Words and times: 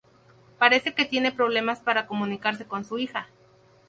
Parece 0.57 0.95
que 0.95 1.05
tiene 1.05 1.31
problemas 1.31 1.79
para 1.81 2.07
comunicarse 2.07 2.65
con 2.65 2.83
su 2.85 2.97
hija. 2.97 3.29